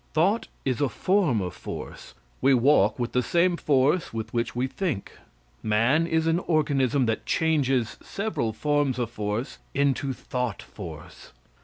[0.13, 2.15] Thought is a form of force.
[2.41, 5.11] We walk with the same force with which we think.
[5.61, 11.33] Man is an organism that changes several forms of force into thought force.